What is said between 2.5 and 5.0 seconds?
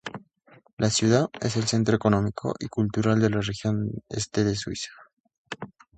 y cultural de la región este de Suiza.